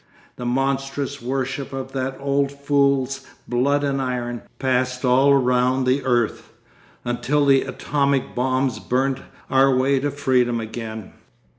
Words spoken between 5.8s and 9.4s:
the earth. Until the atomic bombs burnt